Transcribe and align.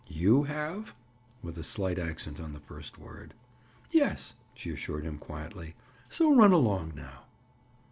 "You 0.09 0.45
have?" 0.45 0.95
With 1.43 1.59
a 1.59 1.63
slight 1.63 1.99
accent 1.99 2.39
on 2.39 2.53
the 2.53 2.59
first 2.59 2.97
word. 2.97 3.35
"Yes," 3.91 4.33
she 4.55 4.71
assured 4.71 5.03
him 5.03 5.19
quietly. 5.19 5.75
"So 6.09 6.35
run 6.35 6.53
along 6.53 6.93
now." 6.95 7.25